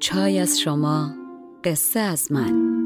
[0.00, 1.10] چای از شما
[1.64, 2.76] قصه از من.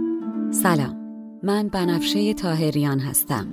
[0.52, 0.96] سلام
[1.42, 3.46] من بنفشه تاهریان هستم.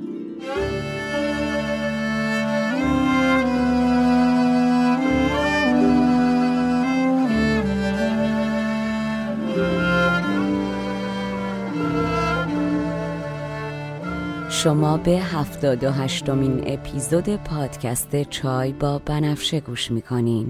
[14.50, 20.50] شما به هفتاد و هشتمین اپیزود پادکست چای با بنفشه گوش می‌کنین.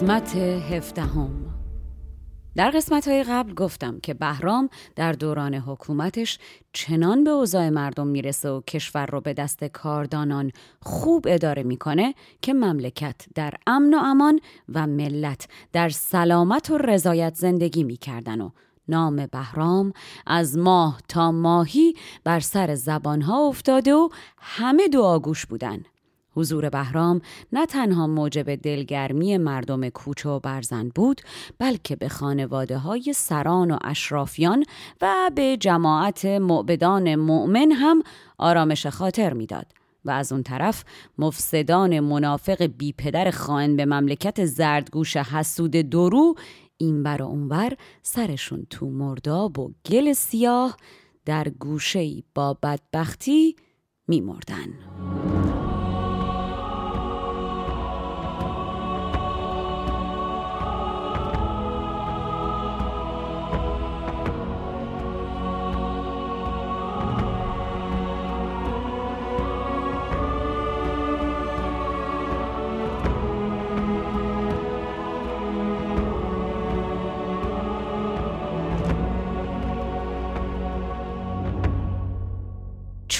[0.00, 1.30] قسمت هفدهم.
[2.56, 6.38] در قسمت های قبل گفتم که بهرام در دوران حکومتش
[6.72, 10.52] چنان به اوضاع مردم می‌رسه و کشور رو به دست کاردانان
[10.82, 17.34] خوب اداره می‌کنه که مملکت در امن و امان و ملت در سلامت و رضایت
[17.34, 18.50] زندگی می‌کردن و
[18.88, 19.92] نام بهرام
[20.26, 21.94] از ماه تا ماهی
[22.24, 25.84] بر سر زبانها افتاده و همه دعاگوش بودن.
[26.36, 27.20] حضور بهرام
[27.52, 31.20] نه تنها موجب دلگرمی مردم کوچه و برزن بود
[31.58, 34.64] بلکه به خانواده های سران و اشرافیان
[35.00, 38.02] و به جماعت معبدان مؤمن هم
[38.38, 39.66] آرامش خاطر می‌داد
[40.04, 40.84] و از اون طرف
[41.18, 46.34] مفسدان منافق بی پدر خائن به مملکت زردگوش حسود درو
[46.76, 50.76] این بر و اونور سرشون تو مرداب و گل سیاه
[51.24, 53.56] در گوشه با بدبختی
[54.08, 55.39] میمردن.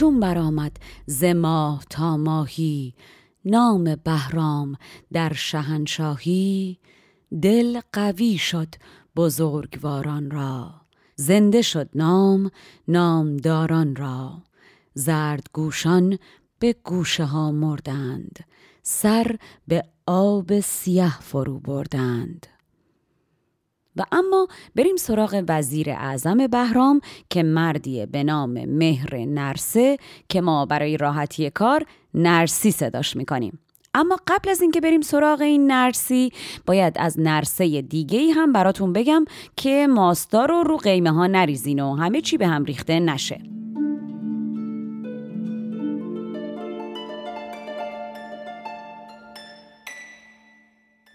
[0.01, 0.77] چون برآمد
[1.07, 2.95] ز ماه تا ماهی
[3.45, 4.77] نام بهرام
[5.13, 6.79] در شهنشاهی
[7.43, 8.75] دل قوی شد
[9.17, 10.75] بزرگواران را
[11.17, 12.51] زنده شد نام
[12.89, 14.43] نامداران را
[14.95, 16.19] زرد گوشان
[16.59, 18.45] به گوشه ها مردند
[18.83, 19.37] سر
[19.69, 22.47] به آب سیه فرو بردند.
[23.97, 27.01] و اما بریم سراغ وزیر اعظم بهرام
[27.31, 29.97] که مردیه به نام مهر نرسه
[30.29, 33.59] که ما برای راحتی کار نرسی صداش می‌کنیم.
[33.95, 36.33] اما قبل از اینکه بریم سراغ این نرسی
[36.67, 39.25] باید از نرسه دیگه ای هم براتون بگم
[39.57, 43.41] که ماستا رو رو قیمه ها نریزین و همه چی به هم ریخته نشه.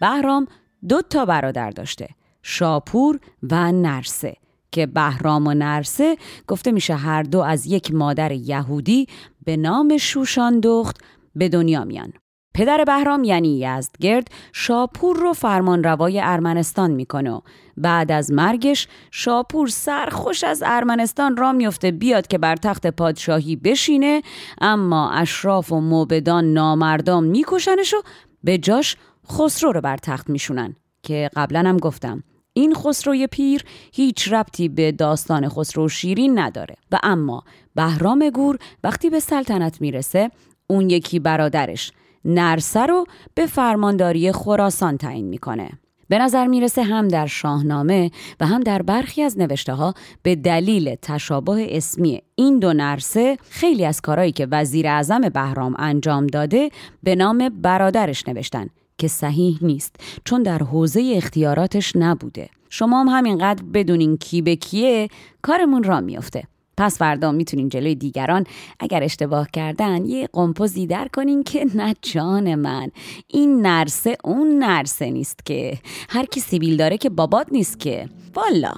[0.00, 0.46] بهرام
[0.88, 2.08] دو تا برادر داشته.
[2.48, 3.20] شاپور
[3.50, 4.36] و نرسه
[4.72, 6.16] که بهرام و نرسه
[6.46, 9.06] گفته میشه هر دو از یک مادر یهودی
[9.44, 10.96] به نام شوشان دخت
[11.34, 12.12] به دنیا میان.
[12.54, 17.42] پدر بهرام یعنی یزدگرد شاپور رو فرمان روای ارمنستان می‌کنه
[17.76, 24.22] بعد از مرگش شاپور سرخوش از ارمنستان را میفته بیاد که بر تخت پادشاهی بشینه
[24.60, 28.02] اما اشراف و موبدان نامردام میکشنش و
[28.44, 28.96] به جاش
[29.32, 32.22] خسرو رو بر تخت میشونن که قبلا هم گفتم.
[32.56, 36.74] این خسروی پیر هیچ ربطی به داستان خسرو شیرین نداره.
[36.92, 37.44] و اما
[37.74, 40.30] بهرام گور وقتی به سلطنت می‌رسه
[40.66, 41.92] اون یکی برادرش
[42.24, 45.70] نرسه رو به فرمانداری خراسان تعیین می‌کنه.
[46.08, 48.10] به نظر می‌رسه هم در شاهنامه
[48.40, 53.84] و هم در برخی از نوشته ها به دلیل تشابه اسمی این دو نرسه خیلی
[53.84, 56.70] از کارهایی که وزیر اعظم بهرام انجام داده
[57.02, 58.66] به نام برادرش نوشتن.
[58.98, 62.48] که صحیح نیست چون در حوزه اختیاراتش نبوده.
[62.70, 65.08] شما هم همینقدر بدونین کی به کیه
[65.42, 66.42] کارمون را میفته
[66.76, 68.44] پس فردا می‌تونین جلوی دیگران
[68.80, 72.90] اگر اشتباه کردن یه قمپوزی در کنین که نه جان من
[73.28, 75.78] این نرسه اون نرسه نیست که.
[76.08, 78.08] هر کی سیبیل داره که بابات نیست که.
[78.34, 78.72] والا.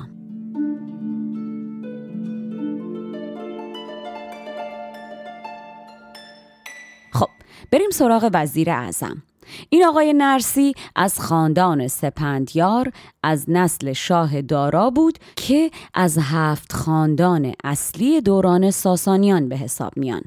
[7.13, 7.29] خب
[7.73, 9.23] بریم سراغ وزیر اعظم.
[9.69, 12.93] این آقای نرسی از خاندان سپندیار
[13.23, 20.23] از نسل شاه دارا بود که از هفت خاندان اصلی دوران ساسانیان به حساب میان.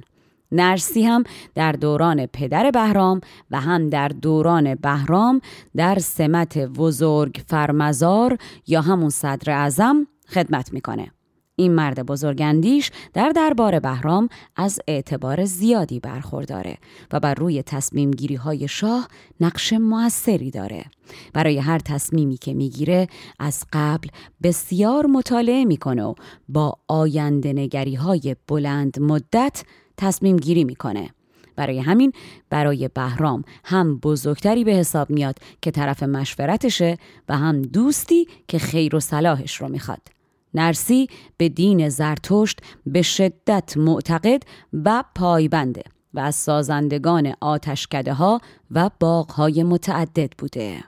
[0.52, 1.24] نرسی هم
[1.56, 3.22] در دوران پدر بهرام
[3.52, 5.42] و هم در دوران بهرام
[5.76, 8.38] در سمت بزرگ فرمزار
[8.68, 11.12] یا همون صدر اعظم خدمت می‌کنه.
[11.62, 16.78] این مرد بزرگندیش در دربار بهرام از اعتبار زیادی برخورداره
[17.12, 19.08] و بر روی تصمیم گیری های شاه
[19.40, 20.86] نقش موثری داره.
[21.34, 23.08] برای هر تصمیمی که می‌گیره
[23.40, 24.08] از قبل
[24.44, 26.16] بسیار مطالعه می‌کنه و
[26.50, 29.64] با آینده نگری های بلند مدت
[29.98, 31.10] تصمیم گیری می‌کنه.
[31.56, 32.12] برای همین
[32.50, 36.98] برای بهرام هم بزرگتری به حساب میاد که طرف مشورتشه
[37.30, 40.21] و هم دوستی که خیر و صلاحش رو می‌خواد.
[40.54, 41.08] نرسی
[41.38, 44.44] به دین زرتشت به شدت معتقد
[44.74, 45.84] و پایبنده
[46.14, 50.84] و از سازندگان آتشکده ها و باغهای متعدد بوده.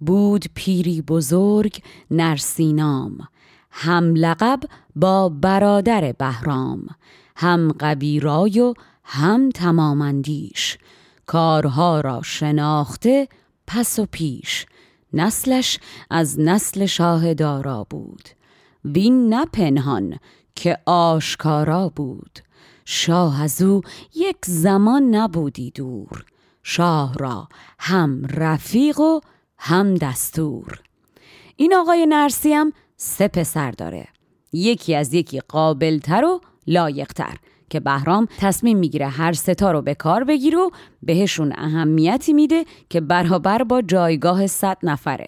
[0.00, 3.28] بود پیری بزرگ نرسینام
[3.70, 4.60] هم لقب
[4.96, 6.86] با برادر بهرام
[7.36, 10.78] هم قبیرای و هم تمامندیش
[11.26, 13.28] کارها را شناخته
[13.66, 14.66] پس و پیش
[15.12, 15.78] نسلش
[16.10, 18.28] از نسل شاه دارا بود.
[18.84, 20.18] وین نپنهان
[20.54, 22.38] که آشکارا بود.
[22.84, 23.80] شاه از او
[24.14, 26.24] یک زمان نبودی دور.
[26.62, 27.48] شاه را
[27.78, 29.20] هم رفیق و
[29.58, 30.80] هم دستور.
[31.56, 34.08] این آقای نرسی هم سه پسر داره.
[34.52, 37.36] یکی از یکی قابلتر و لایقتر.
[37.70, 40.70] که بهرام تصمیم می‌گیره هر ستا رو به کار بگیره و
[41.02, 45.26] بهشون اهمیتی میده که برابر با جایگاه صد نفره.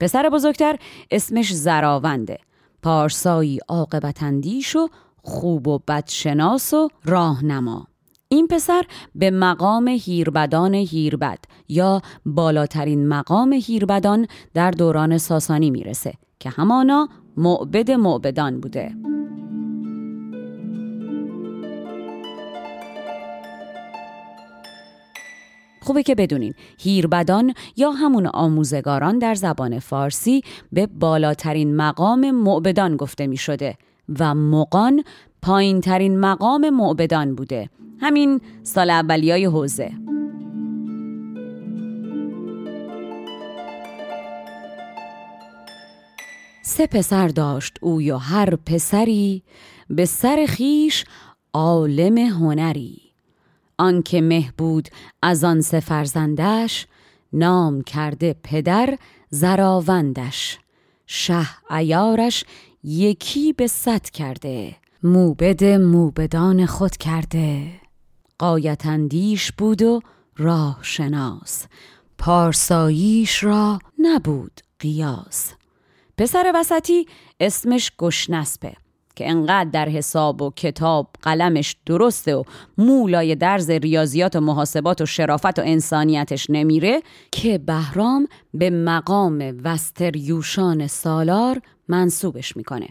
[0.00, 0.76] پسر بزرگتر
[1.10, 2.38] اسمش زراونده.
[2.82, 4.88] پارسایی عاقبت اندیش و
[5.22, 7.86] خوب و بدشناس و راهنما.
[8.28, 8.82] این پسر
[9.14, 17.90] به مقام هیربدان هیربد یا بالاترین مقام هیربدان در دوران ساسانی می‌رسه که همانا معبد
[17.90, 18.94] معبدان بوده.
[25.90, 26.54] خوبه که بدونین.
[26.78, 30.42] هیربدان یا همون آموزگاران در زبان فارسی
[30.72, 33.76] به بالاترین مقام معبدان گفته می شده
[34.18, 35.04] و مقان
[35.42, 37.70] پایین ترین مقام معبدان بوده.
[38.00, 39.92] همین سال اولیای حوزه.
[46.62, 49.42] سه پسر داشت او یا هر پسری
[49.88, 51.04] به سر خیش
[51.54, 53.09] عالم هنری.
[53.80, 54.88] آنکه مه بود
[55.22, 56.86] از آن سه فرزندش
[57.32, 58.98] نام کرده پدر
[59.30, 60.58] زراوندش.
[61.06, 62.44] شه ایارش
[62.84, 67.72] یکی به صد کرده موبد موبدان خود کرده.
[68.38, 70.00] قایتندیش بود و
[70.36, 71.66] راه شناس
[72.18, 75.52] پارساییش را نبود قیاس.
[76.18, 77.06] پسر وسطی
[77.40, 78.72] اسمش گشنسبه.
[79.16, 82.42] که انقدر در حساب و کتاب قلمش درسته و
[82.78, 87.02] مولای درز ریاضیات و محاسبات و شرافت و انسانیتش نمیره
[87.32, 92.88] که بهرام به مقام وستریوشان سالار منصوبش می‌کنه.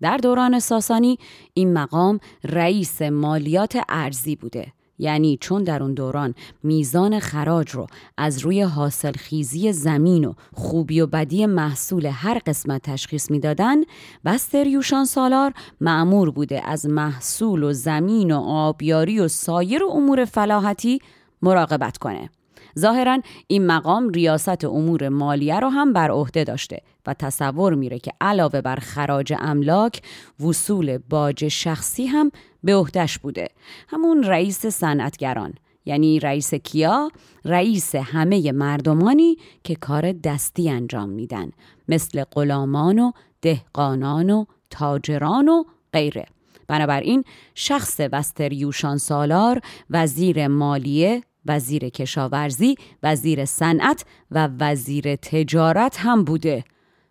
[0.00, 1.18] در دوران ساسانی
[1.54, 4.72] این مقام رئیس مالیات ارزی بوده.
[5.00, 11.00] یعنی چون در اون دوران میزان خراج رو از روی حاصل خیزی زمین و خوبی
[11.00, 13.76] و بدی محصول هر قسمت تشخیص می‌دادن
[14.24, 20.98] بستریوشان سالار معمور بوده از محصول و زمین و آبیاری و سایر امور فلاحتی
[21.42, 22.30] مراقبت کنه.
[22.78, 28.12] ظاهرا این مقام ریاست امور مالیه رو هم بر عهده داشته و تصور میره که
[28.20, 30.02] علاوه بر خراج املاک
[30.40, 32.30] وصول باج شخصی هم
[32.64, 33.48] به عهدهش بوده
[33.88, 37.10] همون رئیس صنعتگران یعنی رئیس کیا
[37.44, 41.50] رئیس همه مردمانی که کار دستی انجام میدن
[41.88, 43.12] مثل غلامان و
[43.42, 46.26] دهقانان و تاجران و غیره
[46.68, 47.24] بنابراین
[47.54, 56.64] شخص وستریوشان سالار وزیر مالیه وزیر کشاورزی، وزیر صنعت و وزیر تجارت هم بوده.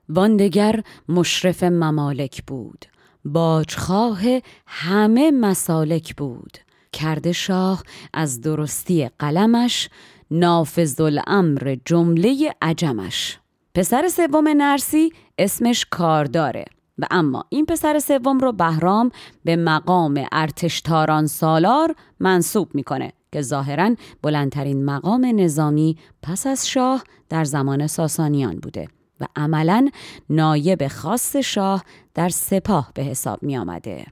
[0.09, 2.85] واندگر مشرف ممالک بود.
[3.25, 4.21] باجخواه
[4.67, 6.57] همه مسالک بود.
[6.93, 7.83] کرده شاه
[8.13, 9.89] از درستی قلمش
[10.31, 13.39] نافذ الامر جمله عجمش.
[13.75, 16.65] پسر سوم نرسی اسمش کارداره
[16.97, 19.11] و اما این پسر سوم رو بهرام
[19.43, 27.43] به مقام ارتشتاران سالار منصوب می‌کنه که ظاهرا بلندترین مقام نظامی پس از شاه در
[27.43, 28.87] زمان ساسانیان بوده
[29.21, 29.89] و عملا
[30.29, 31.83] نایب خاص شاه
[32.13, 34.05] در سپاه به حساب می آمده.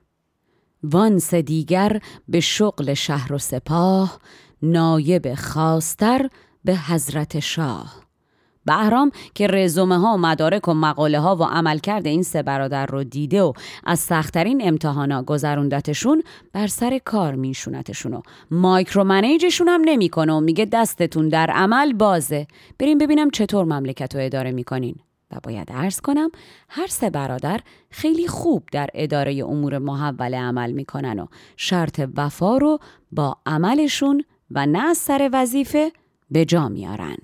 [0.84, 4.20] وانس دیگر به شغل شهر و سپاه
[4.62, 6.30] نایب خاصتر
[6.64, 8.07] به حضرت شاه
[8.68, 13.04] بهرام که رزومه ها و مدارک و مقاله ها و عملکرد این سه برادر رو
[13.04, 13.54] دیده و
[13.86, 18.22] از سختترین امتحانا گذروندتشون بر سر کار میشونتشون و
[18.52, 22.48] مایکرو منیجشون هم نمی‌کنه و میگه دستتون در عمل بازه
[22.80, 24.96] بریم ببینم چطور مملکت رو اداره می‌کنین
[25.32, 26.30] و باید عرض کنم
[26.70, 27.60] هر سه برادر
[27.90, 32.80] خیلی خوب در اداره امور محول عمل می‌کنن و شرط وفا رو
[33.12, 35.92] با عملشون و نه سر وظیفه
[36.32, 37.18] به جا میارن.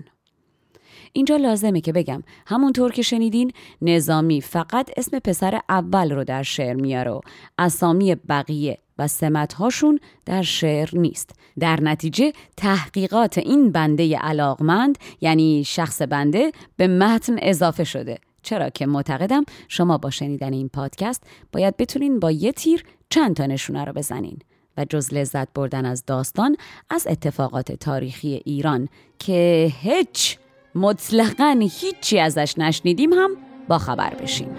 [1.16, 3.52] اینجا لازمه که بگم همونطور که شنیدین
[3.82, 7.20] نظامی فقط اسم پسر اول رو در شعر میاره و
[7.58, 11.30] اسامی بقیه و سمتهاشون در شعر نیست.
[11.58, 18.18] در نتیجه تحقیقات این بنده علاقمند یعنی شخص بنده به متن اضافه شده.
[18.42, 23.46] چرا که معتقدم شما با شنیدن این پادکست باید بتونین با یه تیر چند تا
[23.46, 24.38] نشونه رو بزنین
[24.76, 26.56] و جز لذت بردن از داستان
[26.90, 30.38] از اتفاقات تاریخی ایران که هیچ
[30.74, 33.30] مطلقا هیچی ازش نشنیدیم هم
[33.68, 34.56] با خبر بشیم.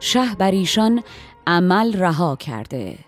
[0.00, 1.02] شه بر ایشان
[1.46, 2.98] عمل رها کرده.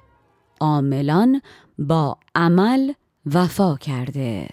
[0.60, 1.40] عاملان
[1.78, 2.92] با عمل
[3.26, 4.48] وفا کرده.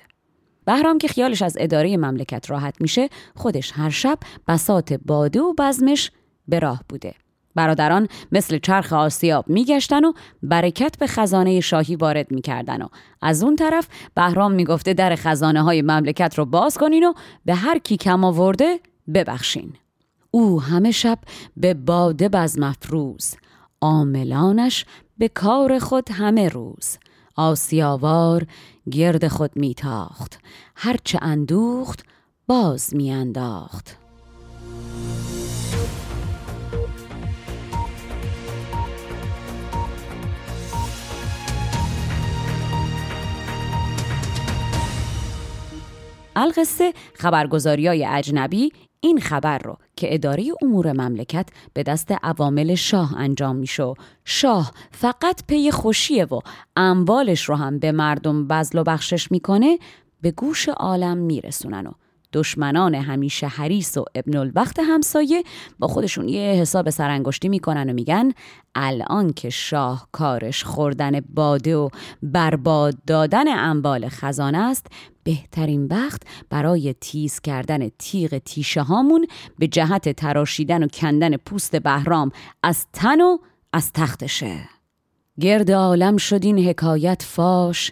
[0.65, 4.17] بهرام که خیالش از اداره مملکت راحت میشه خودش هر شب
[4.47, 6.11] بسات باده و بزمش
[6.47, 7.13] به راه بوده.
[7.55, 12.87] برادران مثل چرخ آسیاب میگشتن و برکت به خزانه شاهی وارد می‌کردن و
[13.21, 17.13] از اون طرف بهرام می‌گفته در خزانه های مملکت رو باز کنین و
[17.45, 18.79] به هر کی کم آورده
[19.13, 19.73] ببخشین.
[20.31, 21.19] او همه شب
[21.57, 23.35] به باده بز مفروز
[23.81, 24.85] عاملانش
[25.17, 26.97] به کار خود همه روز.
[27.35, 28.47] آسیاوار
[28.91, 30.39] گرد خود میتاخت
[30.75, 32.05] هرچه اندوخت
[32.47, 33.97] باز میانداخت.
[46.35, 53.17] القصه خبرگزاری های اجنبی این خبر رو که اداره امور مملکت به دست عوامل شاه
[53.17, 53.93] انجام میشه.
[54.25, 56.39] شاه فقط پی خوشیه و
[56.75, 59.79] اموالش رو هم به مردم بزل و بخشش می‌کنه
[60.21, 61.91] به گوش عالم میرسونن و
[62.33, 65.43] دشمنان همیشه حریس و ابن الوقت همسایه
[65.79, 68.31] با خودشون یه حساب سرانگشتی می‌کنن و میگن
[68.75, 71.89] الان که شاه کارش خوردن باده و
[72.23, 74.87] برباد دادن انبال خزانه است
[75.23, 79.27] بهترین وقت برای تیز کردن تیغ تیشه هامون
[79.59, 82.31] به جهت تراشیدن و کندن پوست بهرام
[82.63, 83.37] از تن و
[83.73, 84.59] از تختشه
[85.39, 87.91] گرد عالم شد این حکایت فاش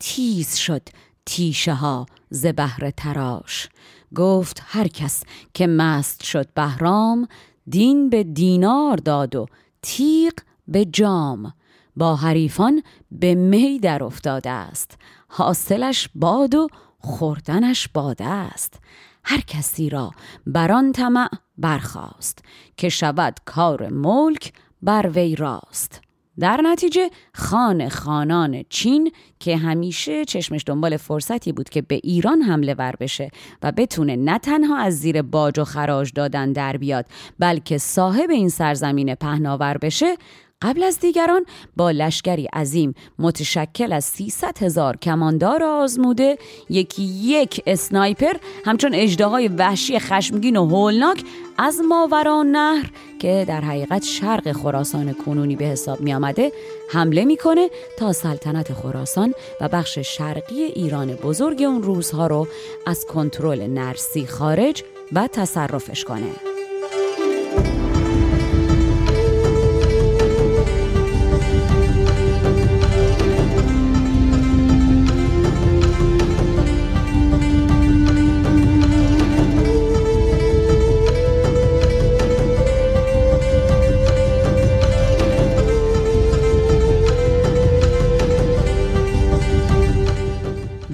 [0.00, 0.82] تیز شد
[1.26, 2.06] تیشه ها.
[2.30, 3.68] ز بهر تراش.
[4.14, 5.22] گفت هر کس
[5.54, 7.28] که مست شد بهرام
[7.68, 9.46] دین به دینار داد و
[9.82, 10.32] تیغ
[10.68, 11.52] به جام.
[11.96, 14.98] با حریفان به می در افتاده است.
[15.28, 16.68] حاصلش باد و
[16.98, 18.80] خوردنش باده است.
[19.24, 20.10] هر کسی را
[20.46, 22.38] بران طمع برخاست
[22.76, 26.00] که شود کار ملک بر وی راست.
[26.40, 32.74] در نتیجه خان خانان چین که همیشه چشمش دنبال فرصتی بود که به ایران حمله
[32.74, 33.30] ور بشه
[33.62, 37.06] و بتونه نه تنها از زیر باج و خراج دادن در بیاد
[37.38, 40.16] بلکه صاحب این سرزمین پهناور بشه
[40.62, 46.38] قبل از دیگران با لشکری عظیم متشکل از 300 هزار کماندار آزموده
[46.70, 48.32] یکی یک اسنایپر
[48.64, 51.24] همچون اجدهای وحشی خشمگین و هولناک
[51.58, 56.52] از ماورا نهر که در حقیقت شرق خراسان کنونی به حساب می آمده
[56.92, 62.48] حمله می‌کنه تا سلطنت خراسان و بخش شرقی ایران بزرگ اون روزها رو
[62.86, 66.59] از کنترل نرسی خارج و تصرفش کنه.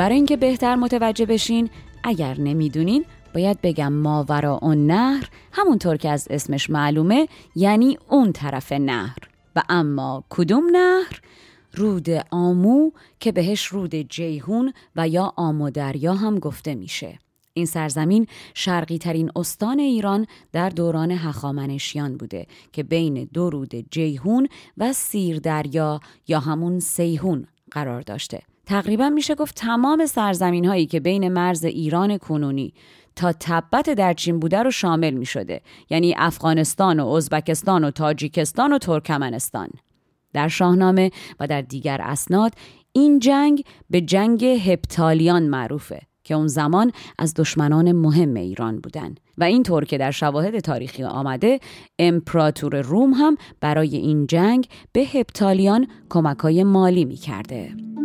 [0.06, 1.70] برای اینکه بهتر متوجه بشین
[2.04, 8.72] اگر نمی‌دونین باید بگم ماورا اون نهر همونطور که از اسمش معلومه یعنی اون طرف
[8.72, 9.18] نهر.
[9.56, 11.20] و اما کدوم نهر؟
[11.72, 17.18] رود آمو که بهش رود جیهون و یا آمو دریا هم گفته میشه.
[17.52, 24.48] این سرزمین شرقی ترین استان ایران در دوران هخامنشیان بوده که بین دو رود جیهون
[24.78, 28.42] و سیر دریا یا همون سیهون قرار داشته.
[28.66, 32.74] تقریبا میشه گفت تمام سرزمین هایی که بین مرز ایران کنونی
[33.16, 38.72] تا تبت در چین بوده رو شامل می شده یعنی افغانستان و ازبکستان و تاجیکستان
[38.72, 39.68] و ترکمنستان.
[40.32, 42.52] در شاهنامه و در دیگر اسناد
[42.92, 49.14] این جنگ به جنگ هپتالیان معروفه که اون زمان از دشمنان مهم ایران بودن.
[49.38, 51.60] و اینطور که در شواهد تاریخی آمده
[51.98, 57.95] امپراتور روم هم برای این جنگ به هپتالیان کمکای مالی می کرده.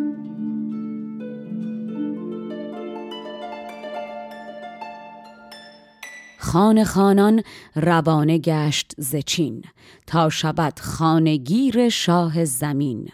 [6.51, 7.43] خان خانان
[7.75, 9.63] روانه گشت زچین
[10.07, 13.09] تا شبد خانگیر شاه زمین.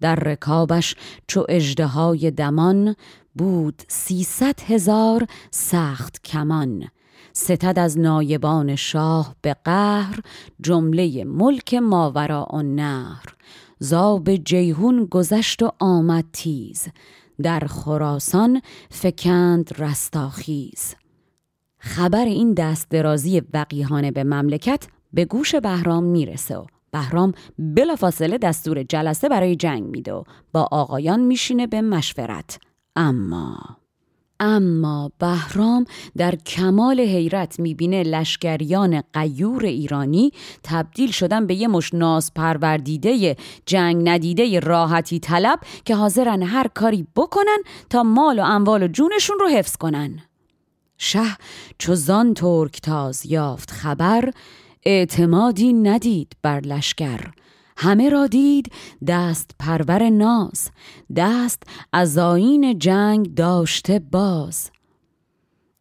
[0.00, 0.94] در رکابش
[1.26, 2.96] چو اجده دمان
[3.34, 6.88] بود سیصد هزار سخت کمان.
[7.32, 10.20] ستد از نایبان شاه به قهر
[10.60, 13.34] جمله ملک ماورا و نهر.
[13.78, 16.88] زاب جیهون گذشت و آمد تیز
[17.42, 20.94] در خراسان فکند رستاخیز.
[21.78, 28.82] خبر این دست درازی وقیهانه به مملکت به گوش بهرام می‌رسه و بهرام بلافاصله دستور
[28.82, 32.58] جلسه برای جنگ میده و با آقایان میشینه به مشورت.
[32.96, 33.58] اما
[34.40, 35.84] اما بهرام
[36.16, 43.36] در کمال حیرت می‌بینه لشکریان قیور ایرانی تبدیل شدن به یه مش ناز پروردیده
[43.66, 47.58] جنگ ندیده راحتی طلب که حاضرن هر کاری بکنن
[47.90, 50.27] تا مال و اموال و جونشون رو حفظ کنن.
[50.98, 51.36] شه
[51.78, 54.30] چو زان ترک تاز یافت خبر
[54.84, 57.20] اعتمادی ندید بر لشکر.
[57.76, 58.72] همه را دید
[59.06, 60.70] دست پرور ناز
[61.16, 64.70] دست از آین جنگ داشته باز.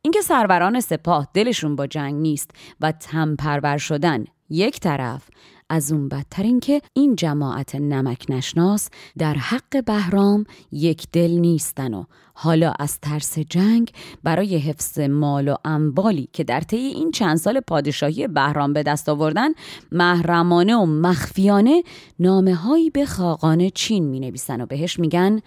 [0.02, 2.52] اینکه سروران سپاه دلشون با جنگ نیست
[2.82, 5.30] و تم پرور شدن یک طرف
[5.70, 12.04] از اون بدتر اینکه این جماعت نمک نشناس در حق بهرام یک دل نیستن و
[12.34, 13.92] حالا از ترس جنگ
[14.24, 19.10] برای حفظ مال و اموالی که در طی این چند سال پادشاهی بهرام به دست
[19.10, 19.50] آوردن
[19.92, 21.84] محرمانه و مخفیانه
[22.20, 25.40] نامه هایی به خاقان چین می نویسن و بهش میگن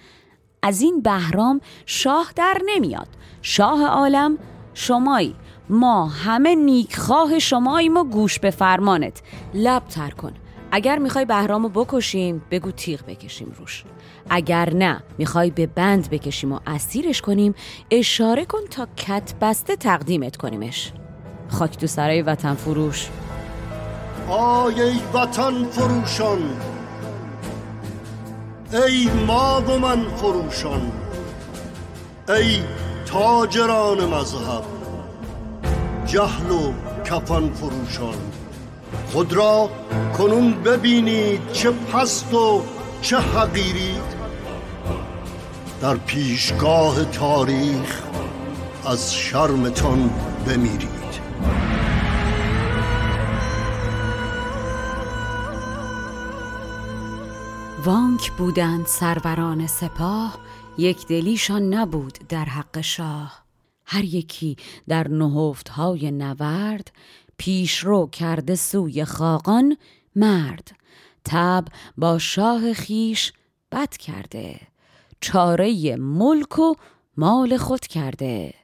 [0.62, 3.08] از این بهرام شاه در نمیاد.
[3.42, 4.38] شاه عالم
[4.74, 5.34] شمایی.
[5.70, 9.22] ما همه نیکخواه شماییم و گوش به فرمانت.
[9.54, 10.32] لب تر کن.
[10.72, 13.84] اگر می‌خوای بهرامو بکشیم بگو تیغ بکشیم روش.
[14.30, 17.54] اگر نه می‌خوای به بند بکشیم و اسیرش کنیم
[17.90, 20.92] اشاره کن تا کت بسته تقدیمت کنیمش.
[21.48, 23.08] خاک تو سرای وطن فروش.
[24.28, 26.38] آی وطن فروشان.
[28.72, 30.92] ای ما و من فروشان.
[32.28, 32.60] ای
[33.06, 34.79] تاجران مذهب.
[36.06, 36.72] جهل و
[37.04, 38.18] کفن فروشان
[39.12, 39.70] خود را
[40.18, 42.62] کنون ببینید چه پست و
[43.02, 44.20] چه حقیرید.
[45.80, 48.02] در پیشگاه تاریخ
[48.86, 50.10] از شرمتان
[50.46, 50.90] بمیرید.
[57.84, 60.38] وانک بودند سروران سپاه
[60.78, 63.39] یک دلیشان نبود در حق شاه.
[63.92, 64.56] هر یکی
[64.88, 66.92] در نهفت های نورد
[67.36, 69.76] پیشرو کرده سوی خاقان
[70.16, 70.76] مرد.
[71.24, 71.64] تب
[71.98, 73.32] با شاه خیش
[73.72, 74.60] بد کرده.
[75.20, 76.74] چاره ملک و
[77.16, 78.54] مال خود کرده.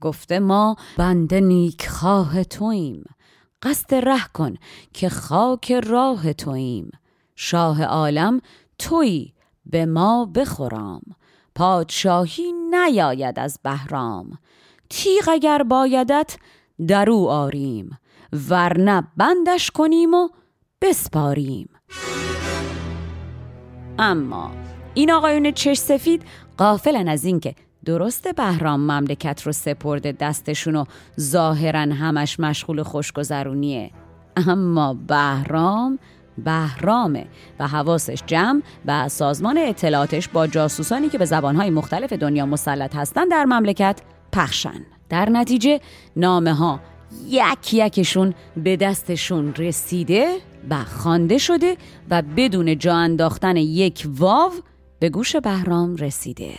[0.00, 3.04] گفته ما بنده نیک خواه تویم.
[3.62, 4.54] قصد ره کن
[4.92, 6.90] که خاک راه تویم.
[7.36, 8.40] شاه عالم
[8.78, 9.32] توی
[9.66, 11.02] به ما بخورام.
[11.54, 14.38] پادشاهی نیاید از بهرام.
[14.90, 16.36] تیغ اگر بایدت
[16.88, 17.98] درو آریم
[18.50, 20.28] ورنه بندش کنیم و
[20.82, 21.68] بسپاریم.
[23.98, 24.50] اما
[24.94, 26.22] این آقایون چش سفید
[26.56, 30.84] قافلن از اینکه درست بهرام مملکت رو سپرده دستشون و
[31.20, 33.90] ظاهرا همش مشغول خوشگذرونیه.
[34.36, 35.98] اما بهرام
[36.38, 37.26] بهرامه
[37.58, 43.28] و حواسش جمع و سازمان اطلاعاتش با جاسوسانی که به زبانهای مختلف دنیا مسلط هستن
[43.28, 44.00] در مملکت
[44.32, 44.86] پخشن.
[45.08, 45.80] در نتیجه
[46.16, 46.80] نامه ها
[47.28, 50.36] یک یکشون به دستشون رسیده
[50.70, 51.76] و خوانده شده
[52.10, 54.52] و بدون جا انداختن یک واو
[54.98, 56.52] به گوش بهرام رسیده.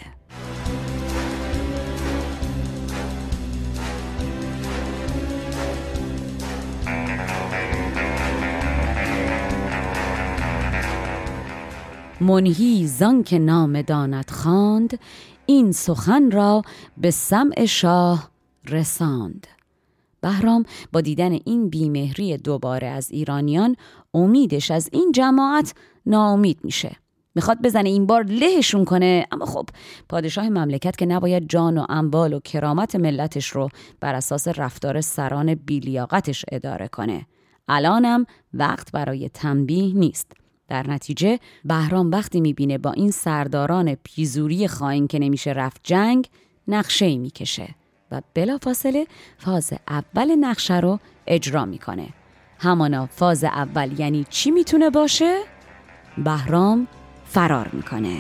[12.22, 15.00] منهی زان که نام داند خواند
[15.50, 16.62] این سخن را
[16.98, 18.32] به سمع شاه
[18.70, 19.48] رساند.
[20.22, 23.76] بهرام با دیدن این بیمهری دوباره از ایرانیان
[24.14, 25.74] امیدش از این جماعت
[26.06, 26.96] ناامید میشه.
[27.36, 29.28] می‌خواد بزنه این بار لهشون کنه.
[29.32, 29.70] اما خب
[30.10, 35.56] پادشاه مملکت که نباید جان و اموال و کرامت ملتش رو بر اساس رفتار سران
[35.56, 37.26] بیلیاقتش اداره کنه.
[37.68, 40.32] الانم وقت برای تنبیه نیست.
[40.68, 46.28] در نتیجه بهرام وقتی می‌بینه با این سرداران پیزوری خواهین که نمیشه رفت جنگ
[46.68, 47.76] نقشه ای می‌کشه
[48.12, 52.08] و بلافاصله فاز اول نقشه رو اجرا می‌کنه
[52.60, 55.40] همانا فاز اول یعنی چی می‌تونه باشه؟
[56.18, 56.88] بهرام
[57.26, 58.18] فرار می‌کنه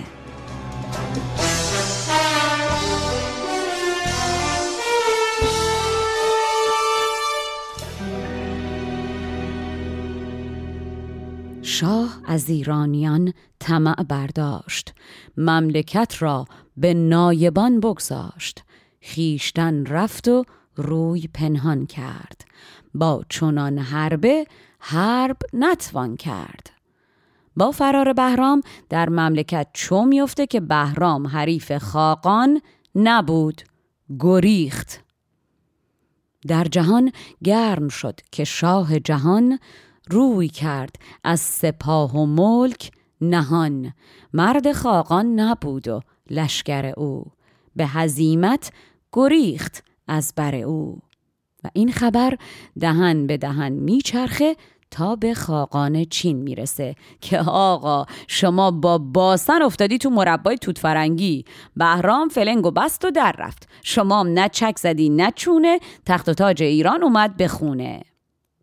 [11.68, 14.94] شاه از ایرانیان طمع برداشت.
[15.38, 16.46] مملکت را
[16.78, 18.64] به نایبان بگذاشت.
[19.02, 20.44] خیشتن رفت و
[20.76, 22.46] روی پنهان کرد.
[22.94, 24.48] با چنان حربه
[24.80, 26.70] حرب نتوان کرد.
[27.58, 32.62] با فرار بهرام در مملکت چو میفته که بهرام حریف خاقان
[32.96, 33.62] نبود
[34.20, 35.04] گریخت.
[36.48, 37.12] در جهان
[37.44, 39.60] گرم شد که شاه جهان
[40.10, 42.92] روی کرد از سپاه و ملک
[43.22, 43.94] نهان.
[44.34, 47.26] مرد خاقان نبود و لشکر او.
[47.76, 48.72] به هزیمت
[49.14, 51.00] گریخت از بر او.
[51.64, 52.38] و این خبر
[52.80, 54.56] دهن به دهن میچرخه
[54.92, 61.46] تا به خاقان چین می‌رسه که آقا شما با باسن افتادی تو مربای توت فرنگی
[61.76, 63.70] بهرام فلنگ و بست و در رفت.
[63.84, 65.80] شما نه چک زدی نه چونه.
[66.06, 68.02] تخت و تاج ایران اومد به خونه.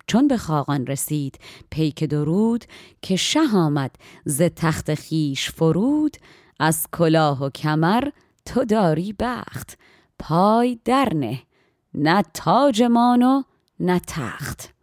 [0.07, 1.39] چون به خاقان رسید
[1.69, 2.65] پیک درود
[3.01, 6.17] که شه آمد ز تخت خیش فرود
[6.59, 8.09] از کلاه و کمر
[8.45, 9.77] تو داری بخت
[10.19, 11.41] پای درنه
[11.93, 13.43] نه تاجمان و
[13.79, 14.73] نه تخت.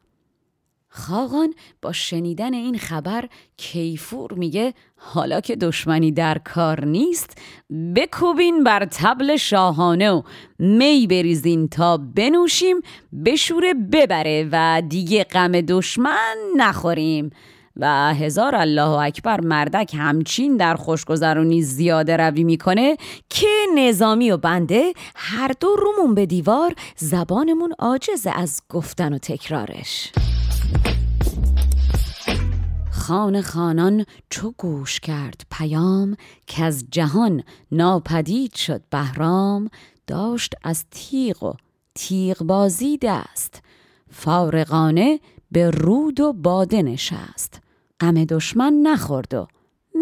[0.88, 7.38] خاقان با شنیدن این خبر کیفور میگه حالا که دشمنی در کار نیست
[7.96, 10.22] بکوبین بر تبل شاهانه و
[10.58, 12.76] می بریزین تا بنوشیم
[13.24, 17.30] بشوره ببره و دیگه غم دشمن نخوریم.
[17.76, 22.96] و هزار الله اکبر مردک همچین در خوشگذرونی زیاده روی می‌کنه
[23.28, 30.12] که نظامی و بنده هر دو رومون به دیوار زبانمون عاجز از گفتن و تکرارش.
[33.12, 39.70] خان خانان چو گوش کرد پیام که از جهان ناپدید شد بهرام.
[40.06, 41.52] داشت از تیغ و
[41.94, 43.62] تیغ بازی دست
[44.10, 45.20] فارقانه
[45.50, 47.60] به رود و باده نشست.
[48.00, 49.46] غم دشمن نخورد و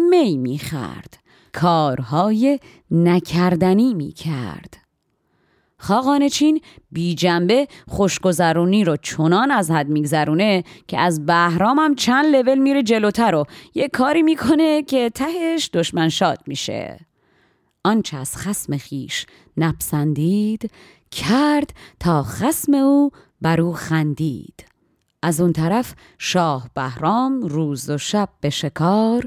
[0.09, 1.17] می می‌خرد
[1.53, 2.59] کارهای
[2.91, 4.80] نکردنی می‌کرد.
[5.81, 12.35] خاقان چین بی جنبه خوشگذرونی رو چنان از حد میگذرونه که از بهرام هم چند
[12.35, 16.99] لول میره جلوتر و یه کاری می‌کنه که تهش دشمن شاد میشه.
[17.83, 19.25] آنچه از خسم خیش
[19.57, 20.71] نپسندید
[21.11, 24.65] کرد تا خسم او بر او خندید.
[25.23, 29.25] از اون طرف شاه بهرام روز و شب به شکار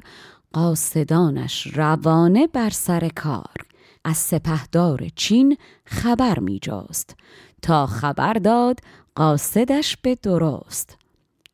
[0.53, 3.63] قاصدانش روانه بر سر کار.
[4.05, 7.17] از سپهدار چین خبر میجاست.
[7.62, 8.81] تا خبر داد
[9.14, 10.97] قاصدش به درست.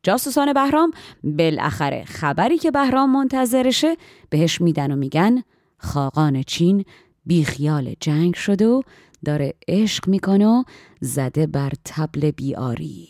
[0.02, 0.90] جاسوسان بهرام
[1.22, 3.96] بالاخره خبری که بهرام منتظرشه
[4.30, 5.42] بهش میدن و میگن
[5.78, 6.84] خاقان چین
[7.26, 8.82] بیخیال جنگ شده و
[9.24, 10.62] داره عشق می‌کنه و
[11.00, 13.08] زده بر تبل بیاری.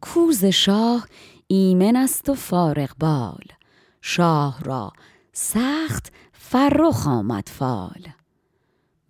[0.00, 1.06] کوز شاه
[1.46, 3.44] ایمن است و فارغ بال.
[4.02, 4.92] شاه را
[5.32, 8.08] سخت فرخ آمد فال.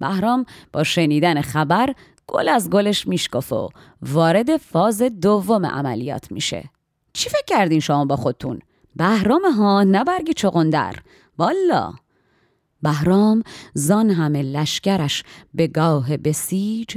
[0.04, 1.94] بهرام با شنیدن خبر
[2.26, 3.68] گل از گلش میشکف و
[4.02, 6.70] وارد فاز دوم عملیات میشه.
[7.12, 8.58] چی فکر کردین شما با خودتون؟
[8.96, 10.96] بهرام ها نبرگی چغندر.
[11.38, 11.92] والا.
[12.82, 13.42] بهرام
[13.74, 15.22] زان همه لشکرش
[15.54, 16.96] به گاه بسیج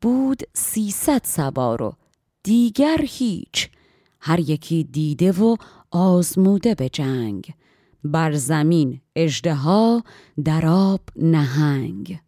[0.00, 1.92] بود سیصد سوار و
[2.42, 3.68] دیگر هیچ.
[4.20, 5.56] هر یکی دیده و
[5.90, 7.54] آزموده به جنگ.
[8.04, 10.02] بر زمین اژدها
[10.44, 12.20] در آب نهنگ.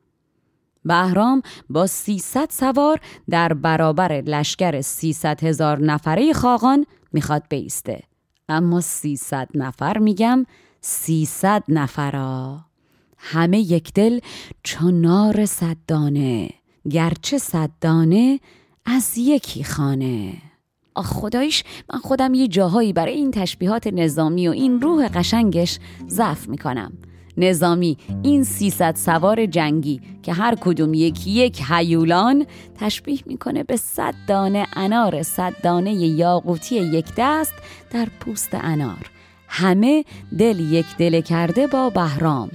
[0.85, 8.03] بهرام با سیصد سوار در برابر لشکر سیصد هزار نفره خاقان می‌خواد بیسته.
[8.49, 10.47] اما سیصد نفر میگم
[10.81, 12.65] سیصد نفرا.
[13.17, 14.21] همه یک دل
[14.63, 16.51] چنار صدانه
[16.91, 18.41] گرچه صدانه
[18.85, 20.33] از یکی خانه.
[20.95, 26.49] آخ خدایش من خودم یه جاهایی برای این تشبیهات نظامی و این روح قشنگش ضعف
[26.49, 26.93] می‌کنم.
[27.37, 32.47] نظامی این 300 سوار جنگی که هر کدوم یکی یک هیولان
[32.81, 37.55] تشبیه می‌کنه به صد دانه انار صد دانه یاقوتی یک دست
[37.91, 39.11] در پوست انار.
[39.49, 40.05] همه
[40.39, 42.51] دل یک دل کرده با بهرام.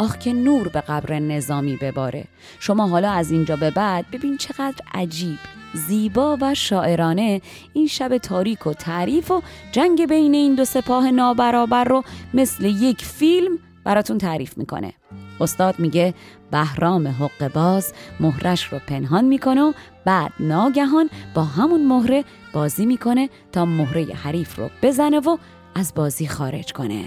[0.00, 2.24] آخ که نور به قبر نظامی بباره.
[2.60, 5.38] شما حالا از اینجا به بعد ببین چقدر عجیب
[5.74, 7.40] زیبا و شاعرانه
[7.72, 13.04] این شب تاریک و تعریف و جنگ بین این دو سپاه نابرابر رو مثل یک
[13.04, 13.58] فیلم
[13.90, 14.92] براتون تعریف می‌کنه.
[15.40, 16.14] استاد میگه
[16.50, 19.72] بهرام حق باز مهرش رو پنهان می‌کنه و
[20.04, 25.36] بعد ناگهان با همون مهره بازی می‌کنه تا مهره حریف رو بزنه و
[25.74, 27.04] از بازی خارج کنه.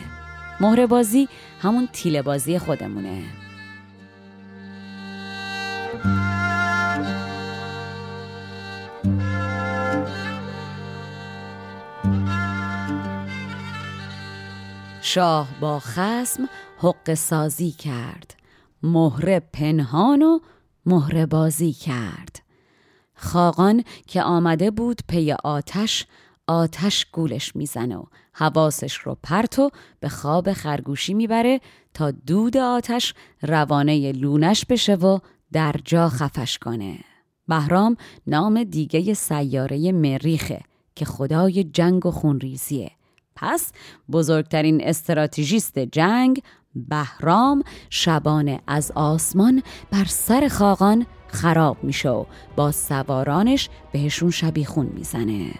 [0.59, 1.29] مهره بازی
[1.61, 3.23] همون تیله بازی خودمونه.
[15.01, 16.49] شاه با خسم
[16.83, 18.35] حق سازی کرد.
[18.83, 20.39] مهره پنهان و
[20.85, 22.43] مهره بازی کرد.
[23.15, 26.05] خاقان که آمده بود پی آتش
[26.47, 29.69] آتش گولش می‌زنه و حواسش رو پرت و
[29.99, 31.59] به خواب خرگوشی می‌بره
[31.93, 35.19] تا دود آتش روانه لونش بشه و
[35.51, 36.99] در جا خفش کنه.
[37.47, 40.61] بهرام نام دیگه سیاره مریخه
[40.95, 42.91] که خدای جنگ و خونریزیه.
[43.35, 43.71] پس
[44.11, 46.41] بزرگترین استراتژیست جنگ
[46.75, 55.51] بهرام شبانه از آسمان بر سر خاقان خراب میشه و با سوارانش بهشون شبیخون می‌زنه.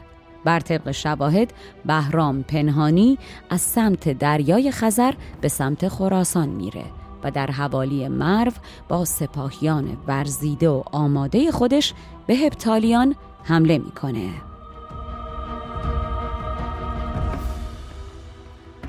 [0.45, 1.53] بر طبق شواهد
[1.85, 3.17] بهرام پنهانی
[3.49, 6.85] از سمت دریای خزر به سمت خراسان میره
[7.23, 8.51] و در حوالی مرو
[8.87, 11.93] با سپاهیان ورزیده و آماده خودش
[12.27, 14.29] به هپتالیان حمله می‌کنه.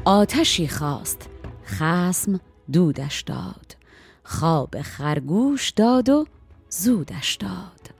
[0.05, 1.34] آتشی خواست.
[1.67, 2.41] خسم
[2.73, 3.77] دودش داد.
[4.25, 6.27] خواب خرگوش داد و
[6.69, 7.91] زودش داد.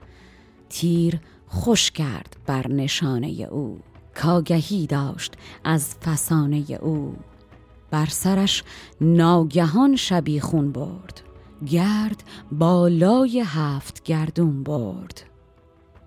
[0.69, 3.79] تیر خوش کرد بر نشانه او.
[4.15, 7.15] کاگهی داشت از فسانه او.
[7.91, 8.63] بر سرش
[9.01, 11.21] ناگهان شبیخون برد.
[11.65, 15.23] گرد بالای هفت گردون برد.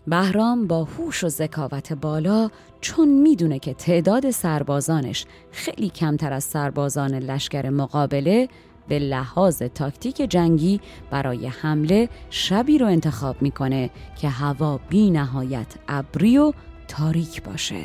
[0.08, 7.14] بهرام با هوش و ذکاوت بالا چون می‌دونه که تعداد سربازانش خیلی کمتر از سربازان
[7.14, 8.48] لشکر مقابله
[8.88, 13.90] به لحاظ تاکتیک جنگی برای حمله شبی رو انتخاب می‌کنه
[14.20, 16.52] که هوا بی نهایت ابری و
[16.88, 17.82] تاریک باشه.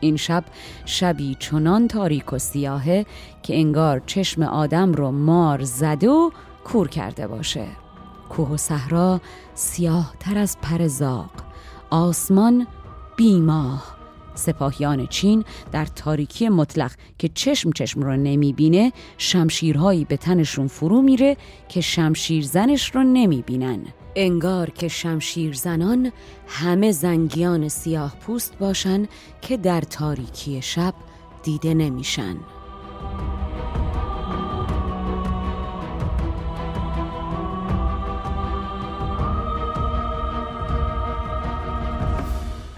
[0.00, 0.44] این شب
[0.84, 3.06] شبی چنان تاریک و سیاهه
[3.42, 6.30] که انگار چشم آدم رو مار زده و
[6.64, 7.66] کور کرده باشه.
[8.28, 9.20] کوه و صحرا
[9.54, 11.30] سیاه تر از پر زاق
[11.90, 12.66] آسمان
[13.16, 13.94] بیماه.
[14.34, 21.36] سپاهیان چین در تاریکی مطلق که چشم چشم رو نمی‌بینه شمشیرهایی به تنشون فرو میره
[21.68, 23.80] که شمشیر زنش رو نمی‌بینن.
[24.16, 26.12] انگار که شمشیر زنان
[26.48, 29.06] همه زنگیان سیاه پوست باشن
[29.40, 30.94] که در تاریکی شب
[31.42, 32.36] دیده نمیشن.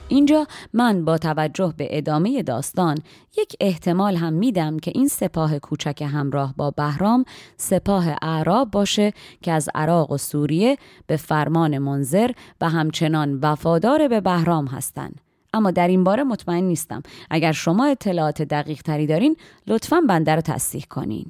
[0.09, 2.99] اینجا من با توجه به ادامه داستان
[3.39, 7.25] یک احتمال هم میدم که این سپاه کوچک همراه با بهرام
[7.57, 14.21] سپاه اعراب باشه که از عراق و سوریه به فرمان منظر و همچنان وفادار به
[14.21, 15.21] بهرام هستند.
[15.53, 17.03] اما در این باره مطمئن نیستم.
[17.31, 21.27] اگر شما اطلاعات دقیق تری دارین لطفا بنده رو تصدیح کنین.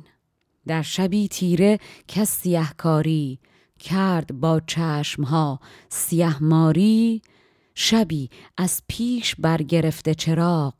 [0.67, 3.39] در شبی تیره که سیهکاری
[3.79, 7.23] کرد با چشمها سیه ماری
[7.79, 10.75] شبی از پیش برگرفته چراغ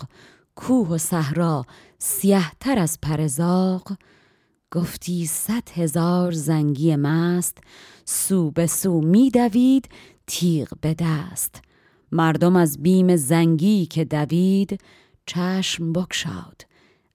[0.55, 1.67] کوه و صحرا
[1.99, 3.97] سیه تر از پرزاق
[4.71, 7.59] گفتی صد هزار زنگی مست
[8.05, 9.89] سو به سو میدوید
[10.27, 11.63] تیغ به دست.
[12.13, 14.81] مردم از بیم زنگی که دوید
[15.27, 16.67] چشم بکشاد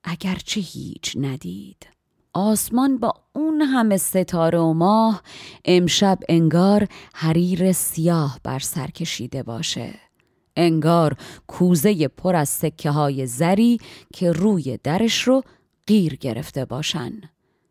[0.04, 1.91] اگرچه هیچ ندید.
[2.34, 5.22] آسمان با اون همه ستاره و ماه
[5.66, 9.94] امشب انگار حریر سیاه بر سر کشیده باشه.
[10.56, 11.18] انگار
[11.48, 13.78] کوزه پر از سکه های زری
[14.14, 15.44] که روی درش رو
[15.88, 17.12] غیر گرفته باشن.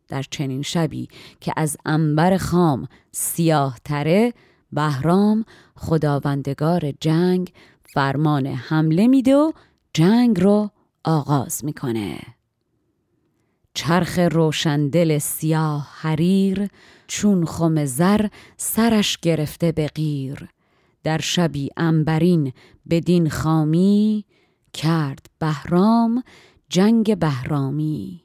[0.09, 1.09] در چنین شبی
[1.41, 4.33] که از انبر خام سیاه تره
[4.73, 5.45] بهرام
[5.77, 7.53] خداوندگار جنگ
[7.95, 9.53] فرمان حمله میده و
[9.95, 10.71] جنگ رو
[11.05, 12.19] آغاز می‌کنه.
[13.75, 16.69] چرخ روشندل سیاه حریر
[17.07, 20.49] چون خم زر سرش گرفته به غیر
[21.03, 22.53] در شبی انبرین
[22.91, 24.25] بدین خامی
[24.73, 26.23] کرد بهرام
[26.69, 28.25] جنگ بهرامی.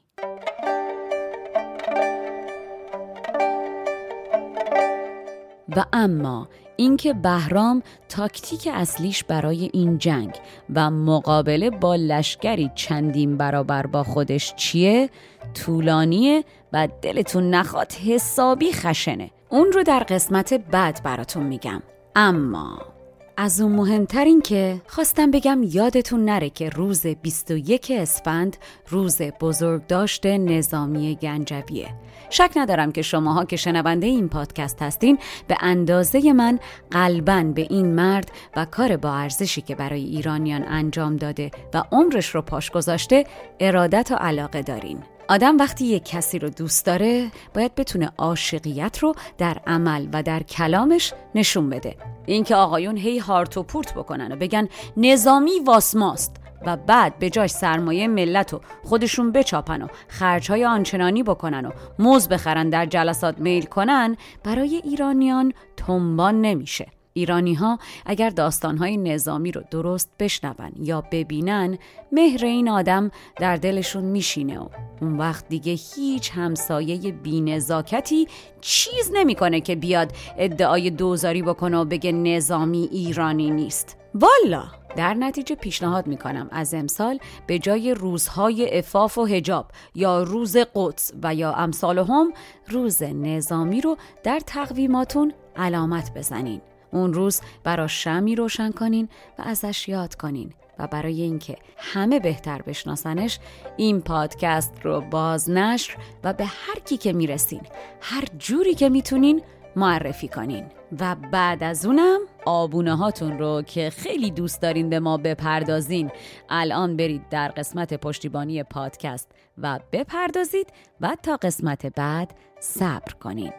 [5.76, 10.34] و اما اینکه بهرام تاکتیک اصلیش برای این جنگ
[10.74, 15.10] و مقابله با لشکری چندین برابر با خودش چیه؟
[15.54, 19.30] طولانیه و دلتون نخواد حسابی خشنه.
[19.48, 21.82] اون رو در قسمت بعد براتون میگم.
[22.16, 22.95] اما
[23.38, 28.56] از اون مهمتر این که خواستم بگم یادتون نره که روز 21 اسفند
[28.88, 31.88] روز بزرگداشت نظامی گنجویه.
[32.30, 35.18] شک ندارم که شماها که شنونده این پادکست هستین
[35.48, 36.58] به اندازه من
[36.90, 42.34] قلبا به این مرد و کار با ارزشی که برای ایرانیان انجام داده و عمرش
[42.34, 43.24] رو پاش گذاشته
[43.60, 45.15] ارادت و علاقه دارین.
[45.28, 50.42] آدم وقتی یک کسی رو دوست داره باید بتونه عاشقیت رو در عمل و در
[50.42, 51.96] کلامش نشون بده.
[52.26, 56.36] اینکه آقایون هی هارت و پورت بکنن و بگن نظامی واسماست
[56.66, 62.28] و بعد به جاش سرمایه ملت و خودشون بچاپن و خرجهای آنچنانی بکنن و موز
[62.28, 66.86] بخرن در جلسات میل کنن برای ایرانیان تنبان نمیشه.
[67.16, 71.78] ایرانی ها اگر های نظامی رو درست بشنون یا ببینن
[72.12, 74.68] مهر این آدم در دلشون میشینه و
[75.00, 78.28] اون وقت دیگه هیچ همسایه بینزاکتی
[78.60, 83.96] چیز نمی‌کنه که بیاد ادعای دوزاری بکنه و بگه نظامی ایرانی نیست.
[84.14, 84.64] والا!
[84.96, 91.12] در نتیجه پیشنهاد می‌کنم از امسال به جای روزهای افاف و هجاب یا روز قدس
[91.22, 92.32] و یا امثال هم
[92.68, 96.60] روز نظامی رو در تقویماتون علامت بزنین.
[96.90, 102.62] اون روز برا شمی روشن کنین و ازش یاد کنین و برای اینکه همه بهتر
[102.62, 103.38] بشناسنش
[103.76, 107.60] این پادکست رو بازنشر و به هر کی که می‌رسین
[108.00, 109.42] هر جوری که می‌تونین
[109.76, 110.66] معرفی کنین.
[111.00, 116.10] و بعد از اونم آبونه هاتون رو که خیلی دوست دارین به ما بپردازین
[116.48, 123.52] الان برید در قسمت پشتیبانی پادکست و بپردازید و تا قسمت بعد صبر کنین.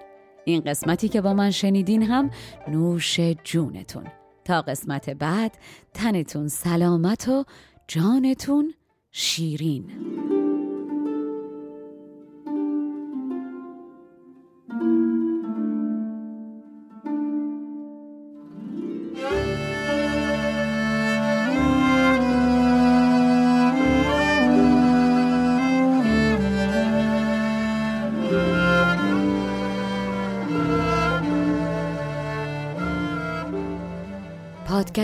[0.47, 2.29] این قسمتی که با من شنیدین هم
[2.67, 4.03] نوش جونتون.
[4.45, 5.57] تا قسمت بعد
[5.93, 7.45] تنتون سلامت و
[7.87, 8.73] جانتون
[9.11, 9.83] شیرین.